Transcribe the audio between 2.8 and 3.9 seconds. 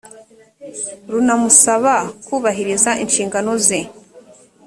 inshingano ze